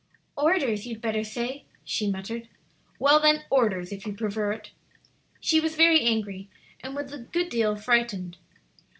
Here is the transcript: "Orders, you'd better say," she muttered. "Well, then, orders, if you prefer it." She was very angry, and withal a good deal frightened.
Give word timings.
"Orders, 0.35 0.87
you'd 0.87 0.99
better 0.99 1.23
say," 1.23 1.65
she 1.83 2.09
muttered. 2.09 2.47
"Well, 2.97 3.19
then, 3.19 3.43
orders, 3.51 3.91
if 3.91 4.03
you 4.07 4.13
prefer 4.15 4.51
it." 4.51 4.71
She 5.39 5.59
was 5.59 5.75
very 5.75 6.01
angry, 6.01 6.49
and 6.79 6.95
withal 6.95 7.19
a 7.19 7.23
good 7.23 7.49
deal 7.49 7.75
frightened. 7.75 8.37